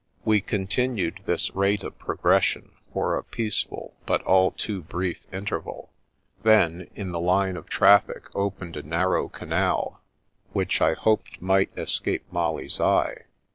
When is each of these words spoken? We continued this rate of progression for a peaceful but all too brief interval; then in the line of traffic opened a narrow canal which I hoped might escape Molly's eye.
We 0.25 0.41
continued 0.41 1.19
this 1.27 1.53
rate 1.55 1.83
of 1.83 1.99
progression 1.99 2.71
for 2.91 3.15
a 3.15 3.23
peaceful 3.23 3.93
but 4.07 4.23
all 4.23 4.49
too 4.49 4.81
brief 4.81 5.21
interval; 5.31 5.91
then 6.41 6.89
in 6.95 7.11
the 7.11 7.19
line 7.19 7.55
of 7.55 7.69
traffic 7.69 8.23
opened 8.35 8.75
a 8.77 8.81
narrow 8.81 9.29
canal 9.29 10.01
which 10.53 10.81
I 10.81 10.93
hoped 10.95 11.39
might 11.39 11.69
escape 11.77 12.23
Molly's 12.31 12.79
eye. 12.81 13.25